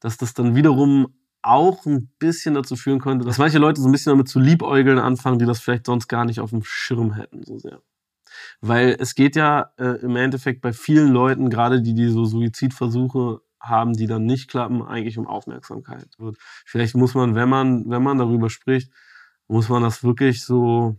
[0.01, 3.93] dass das dann wiederum auch ein bisschen dazu führen könnte, dass manche Leute so ein
[3.93, 7.45] bisschen damit zu liebäugeln anfangen, die das vielleicht sonst gar nicht auf dem Schirm hätten,
[7.45, 7.83] so sehr.
[8.61, 13.41] Weil es geht ja äh, im Endeffekt bei vielen Leuten, gerade die, die so Suizidversuche
[13.61, 16.09] haben, die dann nicht klappen, eigentlich um Aufmerksamkeit.
[16.19, 16.39] wird.
[16.65, 18.91] Vielleicht muss man, wenn man, wenn man darüber spricht,
[19.47, 20.97] muss man das wirklich so,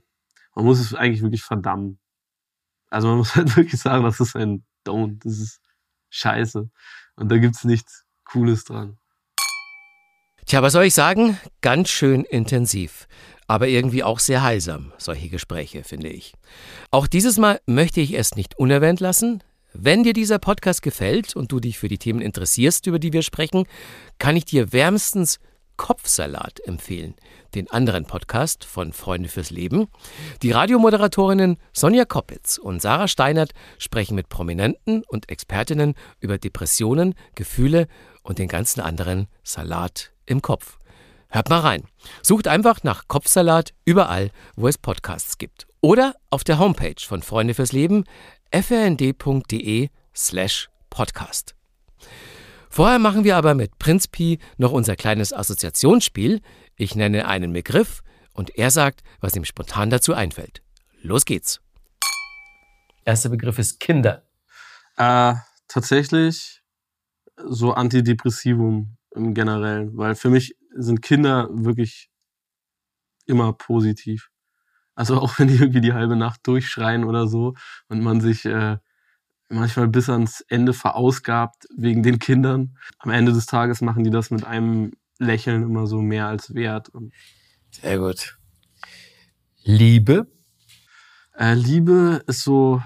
[0.55, 1.99] man muss es eigentlich wirklich verdammen.
[2.89, 5.61] Also man muss halt wirklich sagen, das ist ein Don't, das ist
[6.11, 6.69] scheiße.
[7.15, 8.97] Und da gibt's nichts Cooles dran.
[10.45, 11.39] Tja, was soll ich sagen?
[11.61, 13.07] Ganz schön intensiv.
[13.47, 16.33] Aber irgendwie auch sehr heilsam, solche Gespräche, finde ich.
[16.91, 19.43] Auch dieses Mal möchte ich es nicht unerwähnt lassen.
[19.73, 23.23] Wenn dir dieser Podcast gefällt und du dich für die Themen interessierst, über die wir
[23.23, 23.65] sprechen,
[24.19, 25.39] kann ich dir wärmstens
[25.77, 27.15] Kopfsalat empfehlen,
[27.55, 29.87] den anderen Podcast von Freunde fürs Leben.
[30.43, 37.87] Die Radiomoderatorinnen Sonja Koppitz und Sarah Steinert sprechen mit Prominenten und Expertinnen über Depressionen, Gefühle
[38.21, 40.77] und den ganzen anderen Salat im Kopf.
[41.29, 41.83] Hört mal rein.
[42.21, 45.67] Sucht einfach nach Kopfsalat überall, wo es Podcasts gibt.
[45.81, 48.05] Oder auf der Homepage von Freunde fürs Leben
[48.51, 51.55] frnd.de slash podcast.
[52.69, 56.41] Vorher machen wir aber mit Prinz Pi noch unser kleines Assoziationsspiel.
[56.75, 58.01] Ich nenne einen Begriff
[58.33, 60.61] und er sagt, was ihm spontan dazu einfällt.
[61.01, 61.61] Los geht's.
[63.05, 64.23] Erster Begriff ist Kinder.
[64.97, 65.35] Äh,
[65.67, 66.61] tatsächlich
[67.37, 72.09] so Antidepressivum im Generellen, weil für mich sind Kinder wirklich
[73.25, 74.29] immer positiv.
[74.95, 77.53] Also auch wenn die irgendwie die halbe Nacht durchschreien oder so
[77.87, 78.77] und man sich äh,
[79.49, 82.77] manchmal bis ans Ende verausgabt wegen den Kindern.
[82.99, 86.91] Am Ende des Tages machen die das mit einem Lächeln immer so mehr als wert.
[87.71, 88.37] Sehr gut.
[89.63, 90.27] Liebe?
[91.37, 92.81] Äh, Liebe ist so,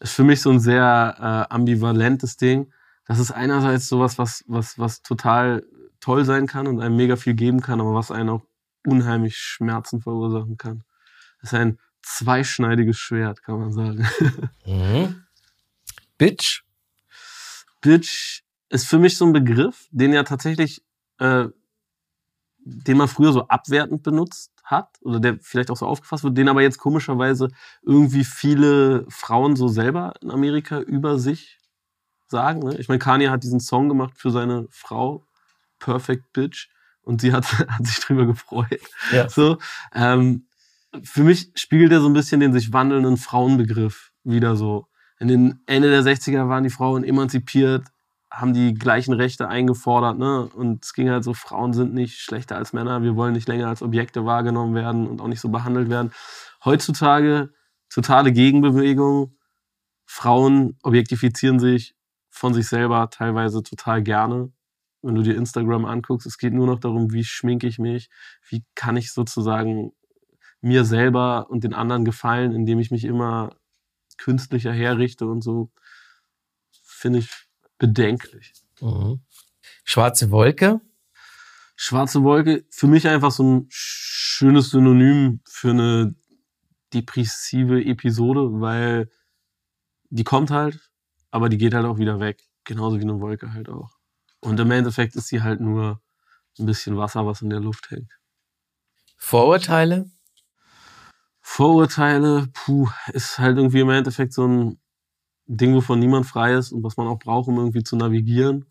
[0.00, 2.72] ist für mich so ein sehr äh, ambivalentes Ding.
[3.06, 5.64] Das ist einerseits sowas, was, was, was total
[6.00, 8.42] toll sein kann und einem mega viel geben kann, aber was einen auch
[8.86, 10.84] unheimlich Schmerzen verursachen kann.
[11.40, 14.06] Das ist ein zweischneidiges Schwert, kann man sagen.
[14.66, 15.24] Mhm.
[16.18, 16.62] Bitch?
[17.80, 20.84] Bitch ist für mich so ein Begriff, den ja tatsächlich,
[21.18, 21.48] äh,
[22.64, 26.48] den man früher so abwertend benutzt hat oder der vielleicht auch so aufgefasst wird, den
[26.48, 27.48] aber jetzt komischerweise
[27.82, 31.58] irgendwie viele Frauen so selber in Amerika über sich
[32.32, 32.58] sagen.
[32.60, 32.76] Ne?
[32.78, 35.24] Ich meine, Kanye hat diesen Song gemacht für seine Frau,
[35.78, 36.68] Perfect Bitch,
[37.02, 38.80] und sie hat, hat sich drüber gefreut.
[39.12, 39.28] Ja.
[39.28, 39.58] So,
[39.94, 40.46] ähm,
[41.02, 44.86] für mich spiegelt er so ein bisschen den sich wandelnden Frauenbegriff wieder so.
[45.18, 47.86] In den Ende der 60er waren die Frauen emanzipiert,
[48.30, 50.48] haben die gleichen Rechte eingefordert, ne?
[50.54, 53.68] Und es ging halt so, Frauen sind nicht schlechter als Männer, wir wollen nicht länger
[53.68, 56.12] als Objekte wahrgenommen werden und auch nicht so behandelt werden.
[56.64, 57.50] Heutzutage
[57.88, 59.36] totale Gegenbewegung.
[60.06, 61.94] Frauen objektifizieren sich
[62.32, 64.50] von sich selber teilweise total gerne.
[65.02, 68.08] Wenn du dir Instagram anguckst, es geht nur noch darum, wie schminke ich mich,
[68.48, 69.92] wie kann ich sozusagen
[70.60, 73.54] mir selber und den anderen gefallen, indem ich mich immer
[74.16, 75.70] künstlicher herrichte und so,
[76.70, 77.30] finde ich
[77.78, 78.52] bedenklich.
[78.80, 79.20] Mhm.
[79.84, 80.80] Schwarze Wolke?
[81.76, 86.14] Schwarze Wolke, für mich einfach so ein schönes Synonym für eine
[86.94, 89.10] depressive Episode, weil
[90.10, 90.91] die kommt halt,
[91.32, 92.44] aber die geht halt auch wieder weg.
[92.62, 93.96] Genauso wie eine Wolke halt auch.
[94.38, 96.00] Und im Endeffekt ist sie halt nur
[96.58, 98.12] ein bisschen Wasser, was in der Luft hängt.
[99.16, 100.10] Vorurteile?
[101.40, 104.80] Vorurteile, puh, ist halt irgendwie im Endeffekt so ein
[105.46, 108.66] Ding, wovon niemand frei ist und was man auch braucht, um irgendwie zu navigieren.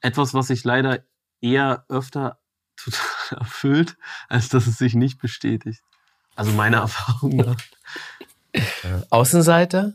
[0.00, 1.04] Etwas, was sich leider
[1.40, 2.40] eher öfter
[2.76, 3.96] total erfüllt,
[4.28, 5.82] als dass es sich nicht bestätigt.
[6.34, 7.56] Also meiner Erfahrung nach.
[9.10, 9.94] Außenseiter?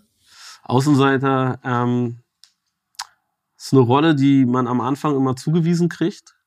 [0.72, 2.20] Außenseiter ähm,
[3.58, 6.38] ist eine Rolle, die man am Anfang immer zugewiesen kriegt,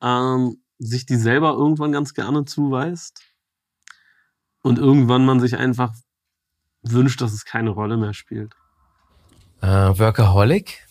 [0.00, 3.20] ähm, sich die selber irgendwann ganz gerne zuweist
[4.62, 5.94] und irgendwann man sich einfach
[6.80, 8.54] wünscht, dass es keine Rolle mehr spielt.
[9.60, 10.86] Äh, Workaholic?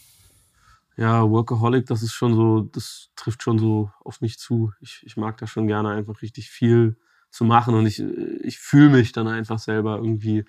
[0.97, 4.71] Ja, Workaholic, das ist schon so, das trifft schon so auf mich zu.
[4.81, 6.95] Ich, ich mag da schon gerne einfach richtig viel
[7.31, 10.45] zu machen und ich, ich fühle mich dann einfach selber irgendwie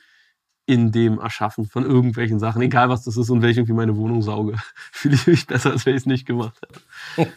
[0.67, 4.21] in dem Erschaffen von irgendwelchen Sachen, egal was das ist und ich irgendwie meine Wohnung
[4.21, 4.57] sauge,
[4.93, 6.61] fühle ich mich besser, als wenn ich es nicht gemacht
[7.17, 7.33] hätte.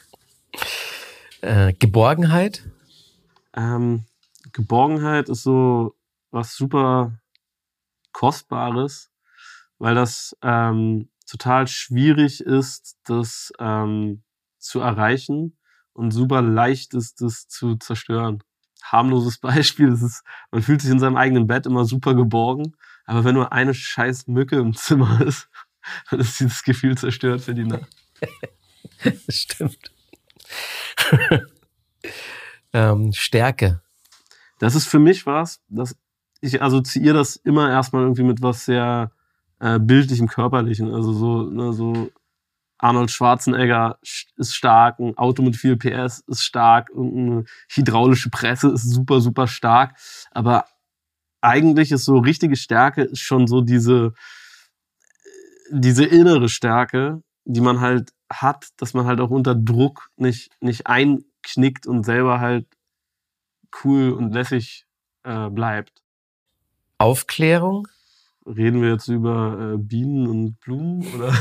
[1.42, 2.68] Äh, Geborgenheit?
[3.54, 4.06] Ähm,
[4.52, 5.96] Geborgenheit ist so
[6.32, 7.14] was super
[8.12, 9.12] Kostbares,
[9.78, 14.24] weil das ähm, total schwierig ist, das ähm,
[14.58, 15.58] zu erreichen
[15.94, 18.44] und super leicht ist, das zu zerstören.
[18.84, 22.76] Harmloses Beispiel, ist, man fühlt sich in seinem eigenen Bett immer super geborgen,
[23.10, 25.50] aber wenn nur eine scheiß Mücke im Zimmer ist,
[26.12, 27.90] dann ist dieses Gefühl zerstört für die Nacht.
[29.04, 29.92] Das stimmt.
[32.74, 33.82] ähm, Stärke.
[34.60, 35.98] Das ist für mich was, dass
[36.40, 39.12] ich assoziiere das immer erstmal irgendwie mit was sehr
[39.60, 40.94] äh, bildlichem, körperlichen.
[40.94, 42.12] Also so, ne, so
[42.78, 43.98] Arnold Schwarzenegger
[44.38, 49.48] ist stark, ein Auto mit viel PS ist stark, eine hydraulische Presse ist super, super
[49.48, 49.96] stark.
[50.30, 50.66] Aber
[51.42, 54.14] eigentlich ist so richtige Stärke ist schon so diese,
[55.72, 60.88] diese innere Stärke, die man halt hat, dass man halt auch unter Druck nicht, nicht
[60.88, 62.68] einknickt und selber halt
[63.84, 64.86] cool und lässig
[65.24, 66.04] äh, bleibt.
[66.98, 67.88] Aufklärung?
[68.46, 71.34] Reden wir jetzt über äh, Bienen und Blumen oder,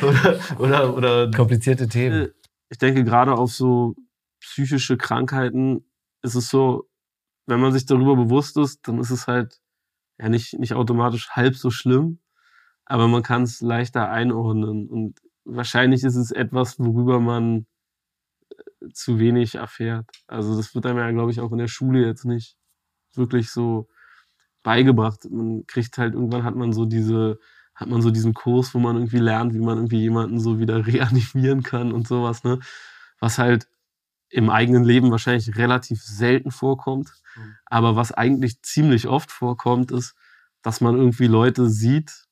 [0.02, 2.30] oder, oder, oder komplizierte Themen?
[2.68, 3.94] Ich denke, gerade auf so
[4.40, 5.84] psychische Krankheiten
[6.22, 6.88] ist es so,
[7.46, 9.60] wenn man sich darüber bewusst ist, dann ist es halt
[10.18, 12.20] ja nicht, nicht automatisch halb so schlimm,
[12.84, 14.88] aber man kann es leichter einordnen.
[14.88, 17.66] Und wahrscheinlich ist es etwas, worüber man
[18.50, 20.08] äh, zu wenig erfährt.
[20.26, 22.56] Also das wird einem ja, glaube ich, auch in der Schule jetzt nicht
[23.14, 23.88] wirklich so
[24.62, 25.28] beigebracht.
[25.30, 27.38] Man kriegt halt, irgendwann hat man so diese
[27.76, 30.86] hat man so diesen Kurs, wo man irgendwie lernt, wie man irgendwie jemanden so wieder
[30.86, 32.58] reanimieren kann und sowas, ne?
[33.20, 33.68] Was halt
[34.28, 37.12] im eigenen Leben wahrscheinlich relativ selten vorkommt.
[37.36, 37.54] Mhm.
[37.66, 40.14] Aber was eigentlich ziemlich oft vorkommt, ist,
[40.62, 42.26] dass man irgendwie Leute sieht,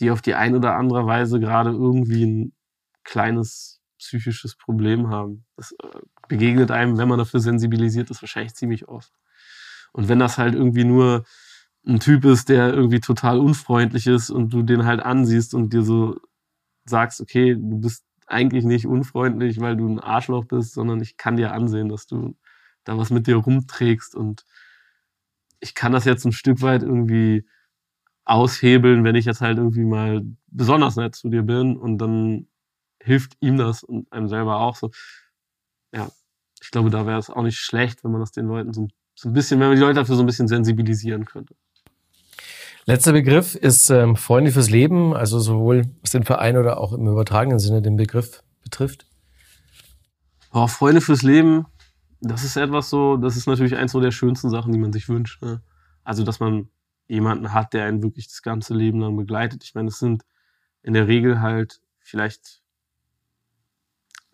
[0.00, 2.52] die auf die eine oder andere Weise gerade irgendwie ein
[3.04, 5.44] kleines psychisches Problem haben.
[5.56, 9.12] Das äh, begegnet einem, wenn man dafür sensibilisiert ist, wahrscheinlich ziemlich oft.
[9.92, 11.24] Und wenn das halt irgendwie nur
[11.86, 15.82] ein Typ ist, der irgendwie total unfreundlich ist und du den halt ansiehst und dir
[15.82, 16.18] so
[16.86, 21.36] sagst, okay, du bist eigentlich nicht unfreundlich, weil du ein Arschloch bist, sondern ich kann
[21.36, 22.36] dir ansehen, dass du
[22.84, 24.44] da was mit dir rumträgst und
[25.60, 27.46] ich kann das jetzt ein Stück weit irgendwie
[28.24, 32.48] aushebeln, wenn ich jetzt halt irgendwie mal besonders nett zu dir bin und dann
[33.02, 34.90] hilft ihm das und einem selber auch so.
[35.92, 36.10] Ja,
[36.60, 39.28] ich glaube, da wäre es auch nicht schlecht, wenn man das den Leuten so, so
[39.28, 41.54] ein bisschen, wenn man die Leute dafür so ein bisschen sensibilisieren könnte.
[42.86, 47.06] Letzter Begriff ist ähm, Freunde fürs Leben, also sowohl was den Verein oder auch im
[47.06, 49.06] übertragenen Sinne den Begriff betrifft.
[50.52, 51.66] Oh, Freunde fürs Leben,
[52.20, 55.08] das ist etwas so, das ist natürlich eins so der schönsten Sachen, die man sich
[55.08, 55.42] wünscht.
[55.42, 55.62] Ne?
[56.04, 56.68] Also, dass man
[57.06, 59.64] jemanden hat, der einen wirklich das ganze Leben lang begleitet.
[59.64, 60.24] Ich meine, es sind
[60.82, 62.62] in der Regel halt vielleicht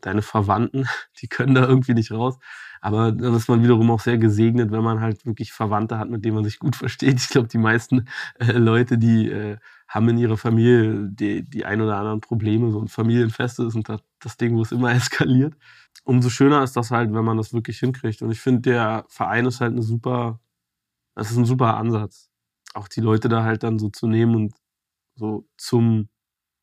[0.01, 0.87] deine Verwandten,
[1.21, 2.37] die können da irgendwie nicht raus.
[2.81, 6.25] Aber dann ist man wiederum auch sehr gesegnet, wenn man halt wirklich Verwandte hat, mit
[6.25, 7.19] denen man sich gut versteht.
[7.21, 8.07] Ich glaube, die meisten
[8.39, 12.71] äh, Leute, die äh, haben in ihrer Familie die, die ein oder anderen Probleme.
[12.71, 15.55] So ein Familienfest ist und das, das Ding, wo es immer eskaliert.
[16.05, 18.23] Umso schöner ist das halt, wenn man das wirklich hinkriegt.
[18.23, 20.41] Und ich finde, der Verein ist halt eine super,
[21.15, 22.31] das ist ein super Ansatz.
[22.75, 24.55] Auch die Leute da halt dann so zu nehmen und
[25.17, 26.09] so zum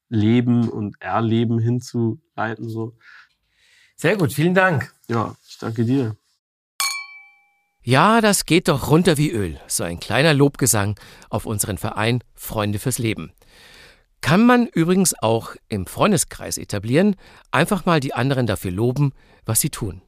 [0.09, 2.69] Leben und Erleben hinzuleiten.
[2.69, 2.97] So.
[3.99, 4.93] Sehr gut, vielen Dank.
[5.07, 6.15] Ja, ich danke dir.
[7.81, 9.59] Ja, das geht doch runter wie Öl.
[9.67, 10.99] So ein kleiner Lobgesang
[11.31, 13.31] auf unseren Verein Freunde fürs Leben.
[14.21, 17.15] Kann man übrigens auch im Freundeskreis etablieren,
[17.49, 19.13] einfach mal die anderen dafür loben,
[19.45, 20.03] was sie tun.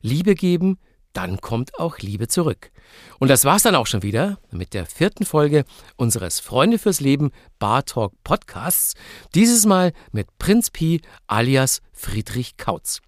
[0.00, 0.78] Liebe geben,
[1.16, 2.70] dann kommt auch Liebe zurück.
[3.18, 5.64] Und das war's dann auch schon wieder mit der vierten Folge
[5.96, 8.94] unseres Freunde fürs Leben Bar Talk Podcasts.
[9.34, 13.00] Dieses Mal mit Prinz Pi alias Friedrich Kautz.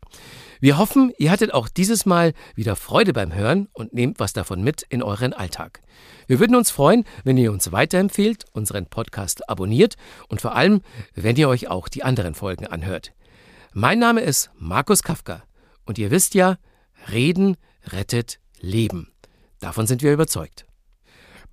[0.61, 4.63] Wir hoffen, ihr hattet auch dieses Mal wieder Freude beim Hören und nehmt was davon
[4.65, 5.83] mit in euren Alltag.
[6.27, 9.97] Wir würden uns freuen, wenn ihr uns weiterempfehlt, unseren Podcast abonniert
[10.29, 10.81] und vor allem,
[11.15, 13.13] wenn ihr euch auch die anderen Folgen anhört.
[13.75, 15.43] Mein Name ist Markus Kafka
[15.85, 16.57] und ihr wisst ja,
[17.13, 17.57] reden
[17.93, 19.13] rettet Leben.
[19.61, 20.67] Davon sind wir überzeugt.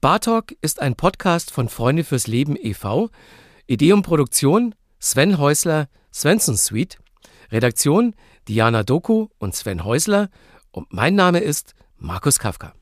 [0.02, 3.10] Bartalk ist ein Podcast von Freunde fürs Leben e.V.
[3.68, 6.98] Idee und Produktion Sven Häusler, Svensson Suite.
[7.52, 8.16] Redaktion
[8.48, 10.30] Diana Doku und Sven Häusler.
[10.72, 12.74] Und mein Name ist Markus Kafka.